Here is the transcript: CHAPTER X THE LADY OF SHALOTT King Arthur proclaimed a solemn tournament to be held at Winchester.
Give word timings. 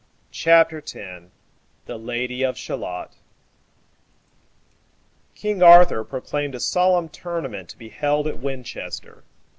CHAPTER 0.31 0.79
X 0.79 0.95
THE 1.85 1.99
LADY 1.99 2.41
OF 2.41 2.57
SHALOTT 2.57 3.11
King 5.35 5.61
Arthur 5.61 6.03
proclaimed 6.03 6.55
a 6.55 6.59
solemn 6.59 7.07
tournament 7.07 7.69
to 7.69 7.77
be 7.77 7.89
held 7.89 8.25
at 8.25 8.39
Winchester. 8.39 9.23